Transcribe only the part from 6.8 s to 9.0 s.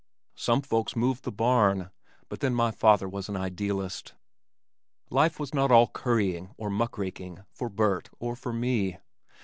raking for Burt or for me.